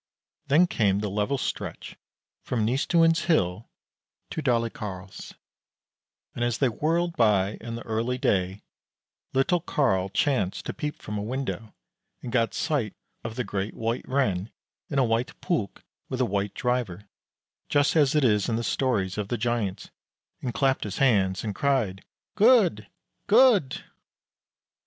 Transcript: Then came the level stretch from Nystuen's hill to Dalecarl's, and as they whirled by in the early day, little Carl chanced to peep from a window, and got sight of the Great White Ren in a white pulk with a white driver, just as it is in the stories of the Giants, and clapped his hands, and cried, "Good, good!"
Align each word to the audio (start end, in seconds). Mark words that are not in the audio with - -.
Then 0.47 0.65
came 0.65 0.97
the 0.97 1.11
level 1.11 1.37
stretch 1.37 1.95
from 2.41 2.65
Nystuen's 2.65 3.25
hill 3.25 3.69
to 4.31 4.41
Dalecarl's, 4.41 5.35
and 6.33 6.43
as 6.43 6.57
they 6.57 6.69
whirled 6.69 7.15
by 7.15 7.57
in 7.61 7.75
the 7.75 7.83
early 7.85 8.17
day, 8.17 8.63
little 9.31 9.59
Carl 9.61 10.09
chanced 10.09 10.65
to 10.65 10.73
peep 10.73 10.99
from 11.03 11.19
a 11.19 11.21
window, 11.21 11.75
and 12.23 12.31
got 12.31 12.55
sight 12.55 12.95
of 13.23 13.35
the 13.35 13.43
Great 13.43 13.75
White 13.75 14.07
Ren 14.09 14.49
in 14.89 14.97
a 14.97 15.05
white 15.05 15.39
pulk 15.39 15.83
with 16.09 16.19
a 16.19 16.25
white 16.25 16.55
driver, 16.55 17.07
just 17.69 17.95
as 17.95 18.15
it 18.15 18.23
is 18.23 18.49
in 18.49 18.55
the 18.55 18.63
stories 18.63 19.19
of 19.19 19.27
the 19.27 19.37
Giants, 19.37 19.91
and 20.41 20.51
clapped 20.51 20.83
his 20.83 20.97
hands, 20.97 21.43
and 21.43 21.53
cried, 21.53 22.03
"Good, 22.33 22.87
good!" 23.27 23.83